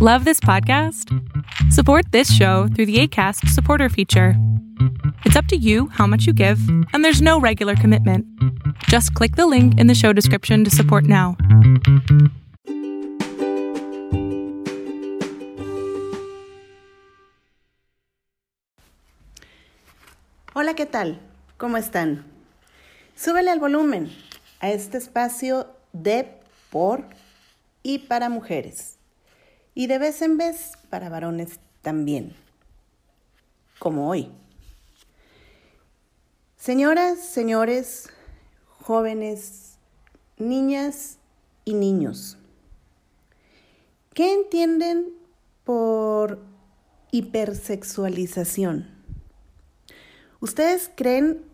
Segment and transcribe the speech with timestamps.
[0.00, 1.12] Love this podcast?
[1.72, 4.34] Support this show through the ACAST supporter feature.
[5.24, 6.60] It's up to you how much you give,
[6.92, 8.24] and there's no regular commitment.
[8.84, 11.36] Just click the link in the show description to support now.
[20.54, 21.18] Hola, ¿qué tal?
[21.56, 22.22] ¿Cómo están?
[23.16, 24.12] Súbele al volumen
[24.60, 26.28] a este espacio de,
[26.70, 27.02] por
[27.82, 28.97] y para mujeres.
[29.78, 32.34] Y de vez en vez para varones también.
[33.78, 34.32] Como hoy.
[36.56, 38.10] Señoras, señores,
[38.80, 39.78] jóvenes,
[40.36, 41.18] niñas
[41.64, 42.38] y niños.
[44.14, 45.10] ¿Qué entienden
[45.62, 46.40] por
[47.12, 48.90] hipersexualización?
[50.40, 51.44] ¿Ustedes creen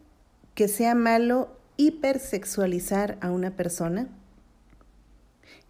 [0.55, 4.09] que sea malo hipersexualizar a una persona?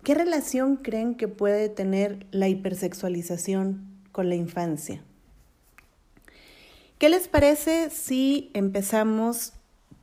[0.05, 5.03] ¿Qué relación creen que puede tener la hipersexualización con la infancia?
[6.99, 9.55] ¿Qué les parece si empezamos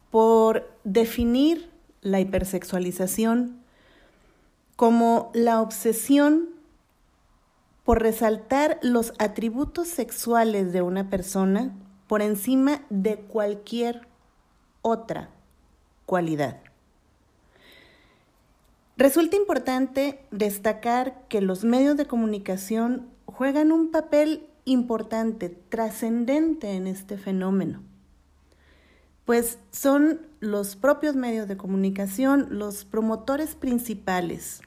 [0.10, 1.70] por definir
[2.02, 3.62] la hipersexualización
[4.76, 6.50] como la obsesión
[7.84, 11.76] por resaltar los atributos sexuales de una persona
[12.08, 14.08] por encima de cualquier
[14.82, 15.30] otra
[16.06, 16.71] cualidad.
[19.02, 27.18] Resulta importante destacar que los medios de comunicación juegan un papel importante, trascendente en este
[27.18, 27.82] fenómeno,
[29.26, 34.62] pues son los propios medios de comunicación los promotores principales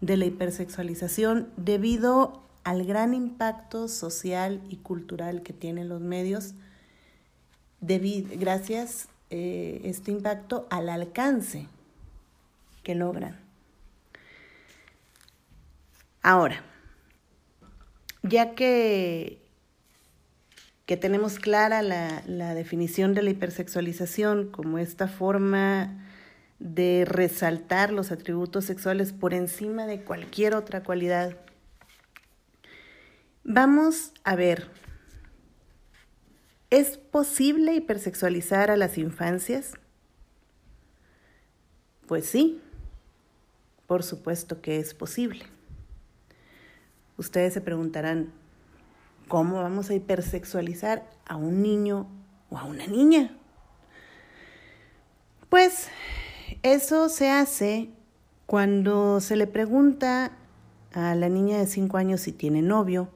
[0.00, 6.54] de la hipersexualización debido al gran impacto social y cultural que tienen los medios
[7.80, 11.66] gracias eh, este impacto al alcance
[12.84, 13.45] que logran.
[16.26, 16.60] Ahora,
[18.24, 19.40] ya que,
[20.84, 26.04] que tenemos clara la, la definición de la hipersexualización como esta forma
[26.58, 31.36] de resaltar los atributos sexuales por encima de cualquier otra cualidad,
[33.44, 34.68] vamos a ver
[36.70, 39.74] ¿Es posible hipersexualizar a las infancias?
[42.08, 42.60] Pues sí,
[43.86, 45.46] por supuesto que es posible.
[47.18, 48.32] Ustedes se preguntarán,
[49.28, 52.06] ¿cómo vamos a hipersexualizar a un niño
[52.50, 53.36] o a una niña?
[55.48, 55.88] Pues
[56.62, 57.90] eso se hace
[58.46, 60.32] cuando se le pregunta
[60.92, 63.10] a la niña de 5 años si tiene novio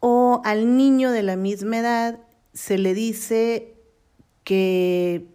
[0.00, 2.18] o al niño de la misma edad
[2.52, 3.74] se le dice
[4.44, 5.26] que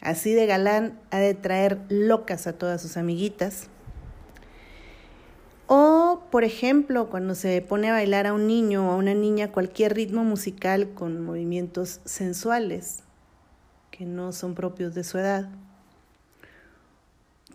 [0.00, 3.68] así de galán ha de traer locas a todas sus amiguitas.
[5.74, 9.52] O, por ejemplo, cuando se pone a bailar a un niño o a una niña
[9.52, 13.04] cualquier ritmo musical con movimientos sensuales
[13.90, 15.48] que no son propios de su edad.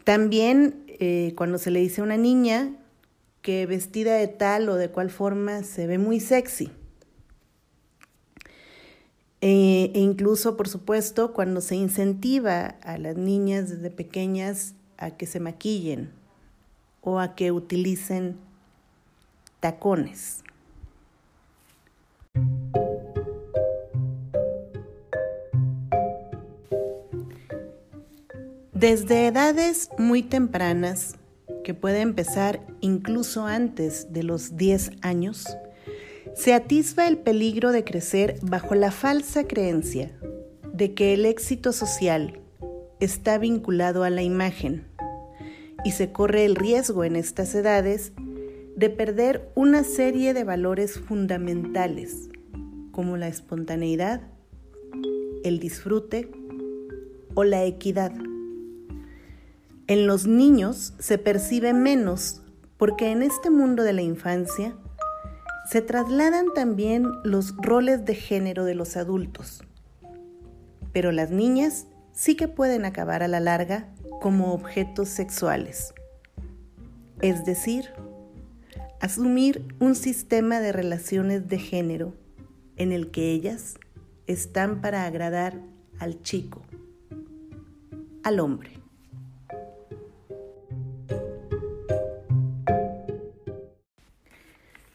[0.03, 2.73] También eh, cuando se le dice a una niña
[3.44, 6.72] que vestida de tal o de cual forma se ve muy sexy.
[9.41, 15.27] E, e, incluso, por supuesto, cuando se incentiva a las niñas desde pequeñas a que
[15.27, 16.17] se maquillen
[17.02, 18.38] o a que utilicen
[19.59, 20.44] tacones.
[28.74, 31.16] Desde edades muy tempranas,
[31.63, 35.47] que puede empezar incluso antes de los 10 años,
[36.36, 40.12] se atisba el peligro de crecer bajo la falsa creencia
[40.72, 42.40] de que el éxito social
[43.00, 44.87] está vinculado a la imagen
[45.83, 48.11] y se corre el riesgo en estas edades
[48.75, 52.29] de perder una serie de valores fundamentales
[52.91, 54.21] como la espontaneidad,
[55.43, 56.31] el disfrute
[57.35, 58.11] o la equidad.
[59.88, 62.41] En los niños se percibe menos
[62.77, 64.75] porque en este mundo de la infancia
[65.69, 69.63] se trasladan también los roles de género de los adultos.
[70.94, 75.94] Pero las niñas sí que pueden acabar a la larga como objetos sexuales.
[77.22, 77.90] Es decir,
[79.00, 82.14] asumir un sistema de relaciones de género
[82.75, 83.75] en el que ellas
[84.28, 85.62] están para agradar
[86.00, 86.62] al chico,
[88.24, 88.72] al hombre.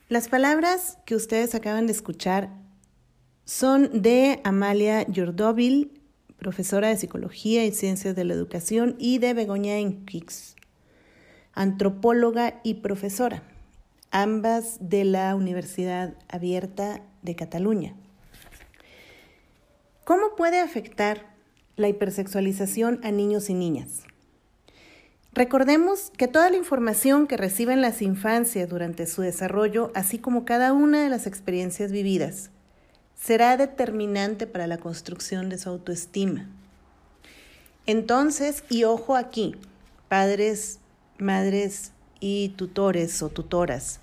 [0.08, 2.50] Las palabras que ustedes acaban de escuchar
[3.46, 6.01] son de Amalia Yordovil,
[6.42, 10.56] profesora de Psicología y Ciencias de la Educación, y de Begoña Enquix,
[11.52, 13.44] antropóloga y profesora.
[14.10, 17.94] ambas de la Universidad Abierta de Cataluña.
[20.04, 21.34] ¿Cómo puede afectar
[21.76, 24.02] la hipersexualización a niños y niñas?
[25.32, 30.72] Recordemos que toda la información que reciben las infancias durante su desarrollo, así como cada
[30.74, 32.50] una de las experiencias vividas,
[33.22, 36.48] será determinante para la construcción de su autoestima.
[37.86, 39.54] Entonces, y ojo aquí,
[40.08, 40.80] padres,
[41.18, 44.00] madres y tutores o tutoras,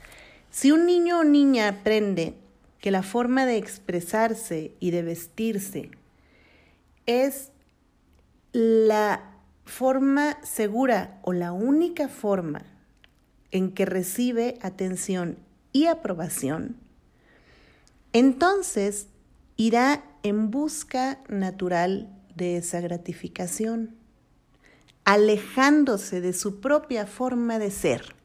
[0.52, 2.34] si un niño o niña aprende
[2.80, 5.92] que la forma de expresarse y de vestirse
[7.06, 7.52] es
[8.54, 9.34] la
[9.66, 12.64] forma segura o la única forma
[13.52, 15.38] en que recibe atención
[15.74, 16.78] y aprobación,
[18.14, 19.08] entonces
[19.56, 23.96] irá en busca natural de esa gratificación,
[25.04, 28.16] alejándose de su propia forma de ser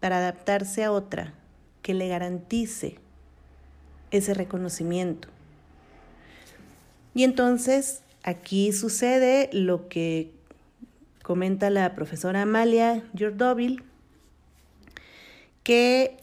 [0.00, 1.34] para adaptarse a otra
[1.82, 2.98] que le garantice
[4.10, 5.28] ese reconocimiento.
[7.14, 10.32] Y entonces aquí sucede lo que
[11.22, 13.84] comenta la profesora Amalia Jordovil,
[15.62, 16.18] que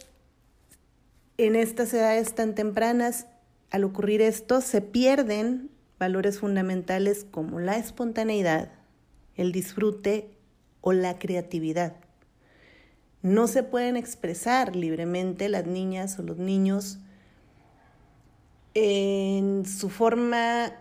[1.39, 3.25] en estas edades tan tempranas,
[3.71, 8.74] al ocurrir esto, se pierden valores fundamentales como la espontaneidad,
[9.36, 10.31] el disfrute
[10.81, 11.95] o la creatividad.
[13.21, 17.00] No se pueden expresar libremente las niñas o los niños
[18.74, 20.74] en su forma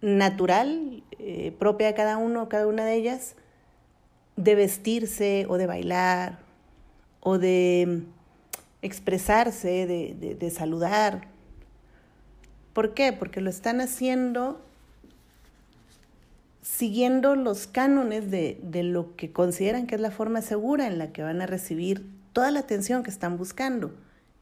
[0.00, 3.36] natural, eh, propia de cada uno, cada una de ellas,
[4.36, 6.38] de vestirse o de bailar
[7.20, 8.04] o de
[8.82, 11.28] expresarse, de, saludar.
[12.72, 13.12] ¿Por qué?
[13.12, 14.64] Porque lo están haciendo
[16.62, 21.12] siguiendo los cánones de, de, lo que consideran que es la forma segura en la
[21.12, 23.94] que van a recibir toda la atención que están buscando.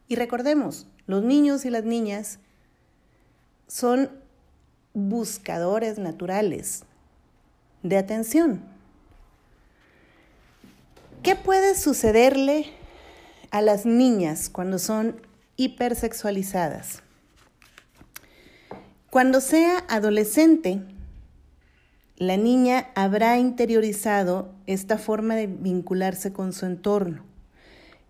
[0.09, 2.41] Y recordemos, los niños y las niñas
[3.69, 4.11] son
[4.93, 6.85] buscadores naturales
[7.83, 8.63] de atención.
[11.23, 12.73] ¿Qué puede sucederle
[13.57, 15.17] a las niñas cuando son
[15.57, 17.03] hipersexualizadas.
[19.09, 20.83] Cuando sea adolescente,
[22.19, 27.25] la niña habrá interiorizado esta forma de vincularse con su entorno,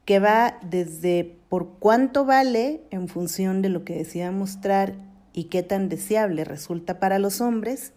[0.04, 4.94] que va desde por cuánto vale en función de lo que decida mostrar
[5.32, 7.92] y qué tan deseable resulta para los hombres,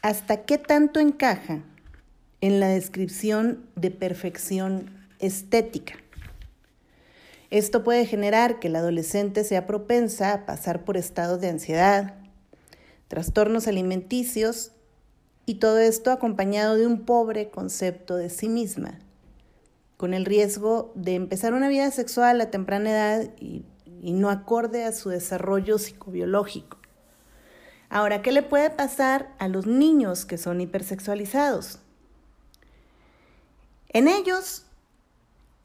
[0.00, 1.60] hasta qué tanto encaja
[2.40, 4.88] en la descripción de perfección
[5.18, 5.96] estética.
[7.50, 12.14] Esto puede generar que el adolescente sea propensa a pasar por estados de ansiedad,
[13.08, 14.72] trastornos alimenticios
[15.46, 18.98] y todo esto acompañado de un pobre concepto de sí misma,
[19.96, 23.64] con el riesgo de empezar una vida sexual a temprana edad y,
[24.02, 26.78] no acorde a su desarrollo psicobiológico.
[27.88, 31.80] Ahora, ¿qué le puede pasar a los niños que son hipersexualizados?
[33.88, 34.65] En ellos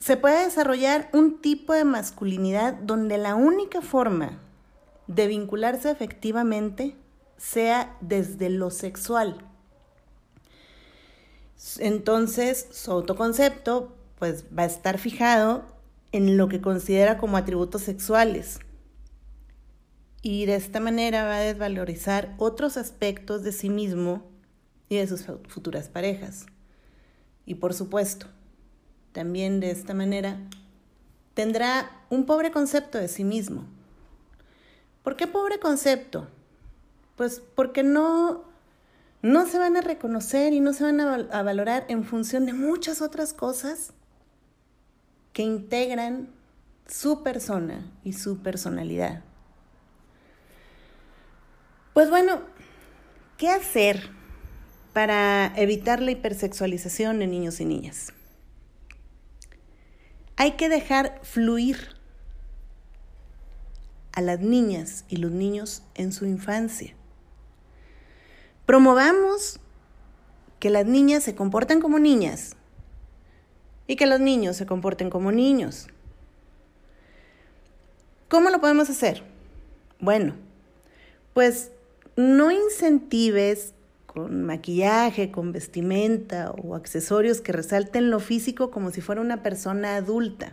[0.01, 4.39] se puede desarrollar un tipo de masculinidad donde la única forma
[5.05, 6.95] de vincularse efectivamente
[7.37, 9.45] sea desde lo sexual.
[11.77, 15.65] Entonces, su autoconcepto pues va a estar fijado
[16.11, 18.59] en lo que considera como atributos sexuales.
[20.23, 24.23] Y de esta manera va a desvalorizar otros aspectos de sí mismo
[24.89, 26.47] y de sus futuras parejas.
[27.45, 28.25] Y por supuesto,
[29.11, 30.37] también de esta manera,
[31.33, 33.65] tendrá un pobre concepto de sí mismo.
[35.03, 36.27] ¿Por qué pobre concepto?
[37.15, 38.43] Pues porque no,
[39.21, 42.53] no se van a reconocer y no se van a, a valorar en función de
[42.53, 43.93] muchas otras cosas
[45.33, 46.29] que integran
[46.87, 49.23] su persona y su personalidad.
[51.93, 52.41] Pues bueno,
[53.37, 54.09] ¿qué hacer
[54.93, 58.13] para evitar la hipersexualización en niños y niñas?
[60.41, 61.89] Hay que dejar fluir
[64.11, 66.95] a las niñas y los niños en su infancia.
[68.65, 69.59] Promovamos
[70.59, 72.55] que las niñas se comporten como niñas
[73.85, 75.89] y que los niños se comporten como niños.
[78.27, 79.21] ¿Cómo lo podemos hacer?
[79.99, 80.33] Bueno,
[81.35, 81.69] pues
[82.15, 83.75] no incentives
[84.13, 89.95] con maquillaje, con vestimenta o accesorios que resalten lo físico como si fuera una persona
[89.95, 90.51] adulta.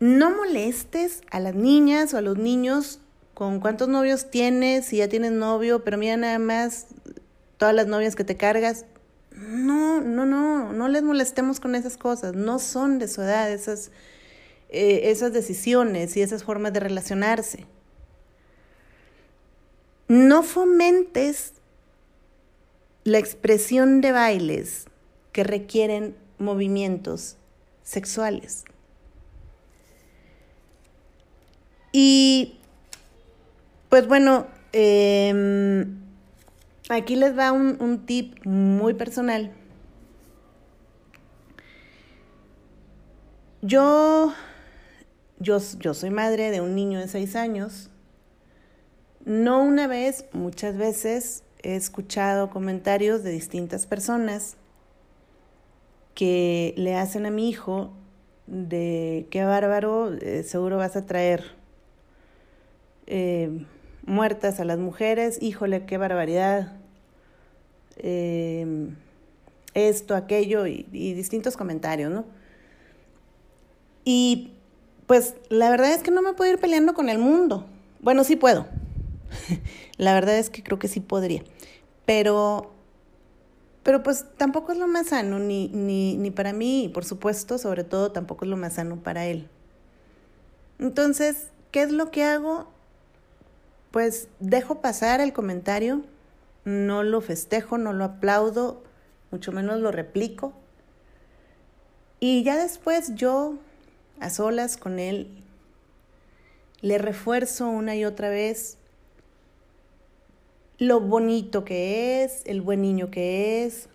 [0.00, 2.98] No molestes a las niñas o a los niños
[3.34, 6.86] con cuántos novios tienes, si ya tienes novio, pero mira nada más
[7.58, 8.86] todas las novias que te cargas.
[9.32, 12.34] No, no, no, no les molestemos con esas cosas.
[12.34, 13.90] No son de su edad esas,
[14.70, 17.66] eh, esas decisiones y esas formas de relacionarse.
[20.12, 21.54] No fomentes
[23.02, 24.84] la expresión de bailes
[25.32, 27.38] que requieren movimientos
[27.82, 28.66] sexuales.
[31.92, 32.58] Y
[33.88, 35.96] pues bueno, em,
[36.90, 39.50] aquí les va un, un tip muy personal.
[43.62, 44.34] Yo,
[45.38, 47.88] yo, yo soy madre de un niño de seis años.
[49.24, 54.56] No una vez, muchas veces he escuchado comentarios de distintas personas
[56.14, 57.92] que le hacen a mi hijo
[58.48, 61.44] de qué bárbaro, eh, seguro vas a traer
[63.06, 63.64] eh,
[64.04, 66.72] muertas a las mujeres, híjole, qué barbaridad,
[67.98, 68.88] eh,
[69.74, 72.24] esto, aquello y, y distintos comentarios, ¿no?
[74.04, 74.52] Y
[75.06, 77.66] pues la verdad es que no me puedo ir peleando con el mundo.
[78.00, 78.66] Bueno, sí puedo.
[79.96, 81.42] la verdad es que creo que sí podría.
[82.04, 82.72] Pero
[83.82, 87.58] pero pues tampoco es lo más sano, ni, ni, ni para mí, y por supuesto,
[87.58, 89.48] sobre todo, tampoco es lo más sano para él.
[90.78, 92.68] Entonces, ¿qué es lo que hago?
[93.90, 96.02] Pues dejo pasar el comentario,
[96.64, 98.82] no lo festejo, no lo aplaudo,
[99.32, 100.52] mucho menos lo replico.
[102.20, 103.58] Y ya después yo,
[104.20, 105.42] a solas con él,
[106.82, 108.78] le refuerzo una y otra vez
[110.78, 113.88] lo bonito que es, el buen niño que es,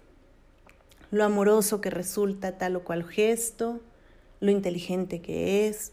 [1.11, 3.81] lo amoroso que resulta tal o cual gesto,
[4.39, 5.91] lo inteligente que es.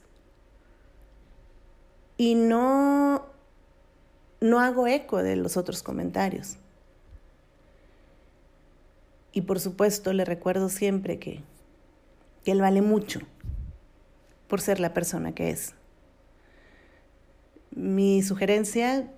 [2.16, 3.26] Y no,
[4.40, 6.56] no hago eco de los otros comentarios.
[9.32, 11.42] Y por supuesto le recuerdo siempre que,
[12.44, 13.20] que él vale mucho
[14.46, 15.74] por ser la persona que es.
[17.72, 19.10] Mi sugerencia,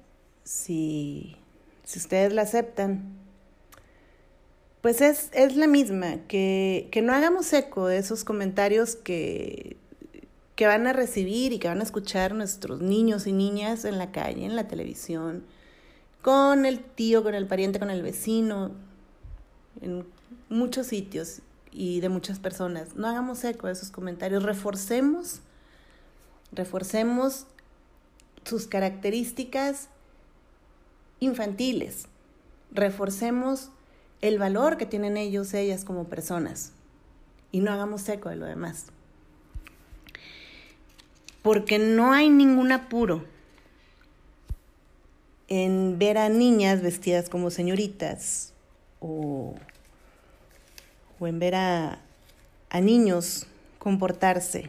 [0.44, 1.36] si
[1.86, 3.16] si ustedes la aceptan,
[4.82, 9.76] pues es, es la misma, que, que, no hagamos eco de esos comentarios que,
[10.56, 14.10] que van a recibir y que van a escuchar nuestros niños y niñas en la
[14.10, 15.44] calle, en la televisión,
[16.22, 18.72] con el tío, con el pariente, con el vecino,
[19.80, 20.04] en
[20.48, 21.40] muchos sitios
[21.70, 22.96] y de muchas personas.
[22.96, 25.40] No hagamos eco de esos comentarios, reforcemos,
[26.50, 27.46] reforcemos
[28.44, 29.88] sus características
[31.20, 32.08] infantiles.
[32.72, 33.70] Reforcemos
[34.20, 36.72] el valor que tienen ellos, ellas como personas
[37.52, 38.86] y no hagamos eco de lo demás.
[41.42, 43.24] Porque no hay ningún apuro
[45.48, 48.52] en ver a niñas vestidas como señoritas
[49.00, 49.54] o,
[51.20, 52.00] o en ver a,
[52.70, 53.46] a niños
[53.78, 54.68] comportarse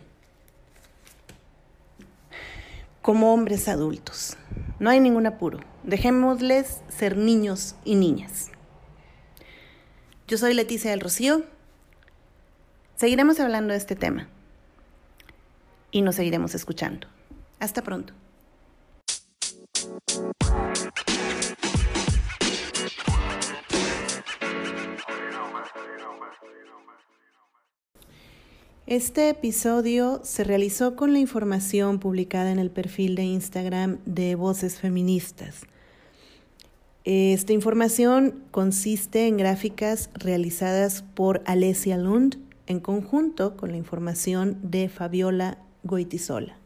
[3.02, 4.38] como hombres adultos.
[4.80, 5.60] No hay ningún apuro.
[5.88, 8.52] Dejémosles ser niños y niñas.
[10.28, 11.46] Yo soy Leticia del Rocío.
[12.98, 14.28] Seguiremos hablando de este tema
[15.90, 17.08] y nos seguiremos escuchando.
[17.60, 18.14] Hasta pronto.
[28.88, 34.82] Este episodio se realizó con la información publicada en el perfil de Instagram de Voces
[34.82, 35.62] Feministas.
[37.10, 42.36] Esta información consiste en gráficas realizadas por Alessia Lund
[42.66, 46.58] en conjunto con la información de Fabiola Goitisola.